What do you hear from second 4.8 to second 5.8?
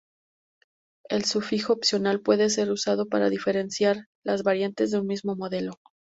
de un mismo modelo.